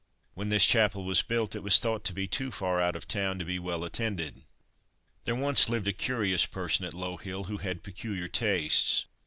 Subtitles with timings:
[0.33, 3.37] When this chapel was built it was thought to be too far out of town
[3.37, 4.41] to be well attended.
[5.25, 9.05] There once lived a curious person at Low hill who had peculiar tastes.